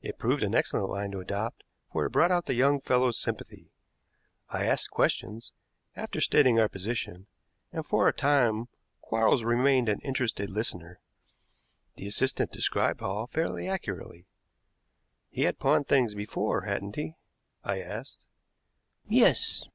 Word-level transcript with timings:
It 0.00 0.16
proved 0.16 0.42
an 0.42 0.54
excellent 0.54 0.88
line 0.88 1.10
to 1.10 1.20
adopt, 1.20 1.62
for 1.84 2.06
it 2.06 2.10
brought 2.10 2.30
out 2.32 2.46
the 2.46 2.54
young 2.54 2.80
fellow's 2.80 3.18
sympathy. 3.20 3.68
I 4.48 4.64
asked 4.64 4.90
questions, 4.90 5.52
after 5.94 6.18
stating 6.18 6.58
our 6.58 6.70
position, 6.70 7.26
and 7.74 7.84
for 7.84 8.08
a 8.08 8.12
time 8.14 8.68
Quarles 9.02 9.44
remained 9.44 9.90
an 9.90 10.00
interested 10.00 10.48
listener. 10.48 10.98
The 11.96 12.06
assistant 12.06 12.52
described 12.52 13.00
Hall 13.00 13.26
fairly 13.26 13.68
accurately. 13.68 14.24
"He 15.28 15.42
had 15.42 15.58
pawned 15.58 15.88
things 15.88 16.14
before, 16.14 16.62
hadn't 16.62 16.96
he?" 16.96 17.16
I 17.62 17.80
asked. 17.82 18.24
"Yes." 19.06 19.66